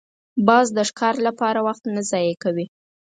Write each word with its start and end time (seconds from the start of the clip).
باز 0.47 0.67
د 0.77 0.79
ښکار 0.89 1.15
لپاره 1.27 1.59
وخت 1.67 1.83
نه 1.95 2.01
ضایع 2.11 2.35
کوي 2.43 2.65